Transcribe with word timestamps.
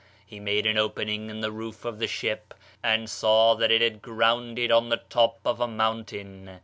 He 0.25 0.39
made 0.39 0.65
an 0.65 0.79
opening 0.79 1.29
in 1.29 1.41
the 1.41 1.51
roof 1.51 1.85
of 1.85 1.99
the 1.99 2.07
ship, 2.07 2.55
and 2.81 3.07
saw 3.07 3.53
that 3.53 3.69
it 3.69 3.81
had 3.83 4.01
grounded 4.01 4.71
on 4.71 4.89
the 4.89 4.97
top 5.07 5.37
of 5.45 5.59
a 5.59 5.67
mountain. 5.67 6.59